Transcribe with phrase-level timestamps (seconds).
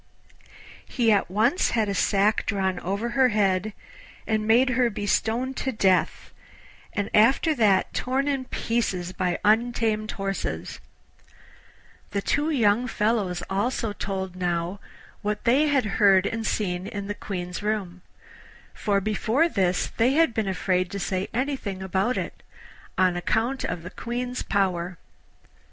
[0.83, 3.71] He at once had a sack drawn over her head
[4.25, 6.31] and made her be stoned to death,
[6.91, 10.79] and after that torn in pieces by untamed horses.
[12.09, 14.79] The two young fellows also told now
[15.21, 18.01] what they had heard and seen in the Queen's room,
[18.73, 22.41] for before this they had been afraid to say anything about it,
[22.97, 24.97] on account of the Queen's power.